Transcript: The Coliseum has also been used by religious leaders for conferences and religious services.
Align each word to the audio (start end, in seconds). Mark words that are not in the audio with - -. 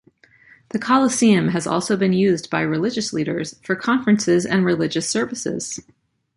The 0.69 0.79
Coliseum 0.79 1.49
has 1.49 1.67
also 1.67 1.95
been 1.95 2.11
used 2.11 2.49
by 2.49 2.61
religious 2.61 3.13
leaders 3.13 3.59
for 3.63 3.75
conferences 3.75 4.47
and 4.47 4.65
religious 4.65 5.07
services. 5.07 5.79